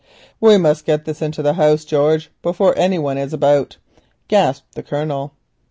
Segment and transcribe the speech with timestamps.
[0.39, 3.77] "We must get this into the house, George, before any one is about,"
[4.27, 5.33] gasped the Colonel.